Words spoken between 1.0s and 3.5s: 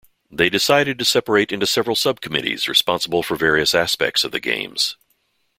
separate into several sub-committees responsible for